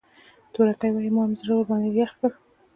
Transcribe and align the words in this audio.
تورکى 0.53 0.89
وايي 0.93 1.09
مام 1.15 1.31
زړه 1.39 1.53
ورباندې 1.55 1.89
يخ 1.99 2.11
کړ. 2.19 2.31